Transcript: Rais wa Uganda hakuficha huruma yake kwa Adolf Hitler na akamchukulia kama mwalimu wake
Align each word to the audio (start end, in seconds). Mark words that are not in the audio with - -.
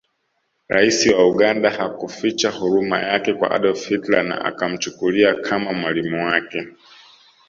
Rais 0.67 1.07
wa 1.07 1.27
Uganda 1.29 1.69
hakuficha 1.69 2.49
huruma 2.51 2.99
yake 3.01 3.33
kwa 3.33 3.51
Adolf 3.51 3.87
Hitler 3.89 4.23
na 4.23 4.45
akamchukulia 4.45 5.33
kama 5.33 5.73
mwalimu 5.73 6.25
wake 6.25 6.67